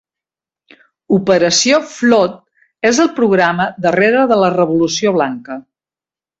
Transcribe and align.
Operació 1.17 1.81
Flood 1.91 2.39
és 2.93 3.03
el 3.05 3.13
programa 3.21 3.69
darrere 3.89 4.27
de 4.35 4.41
la 4.43 4.53
revolució 4.59 5.17
blanca. 5.23 5.63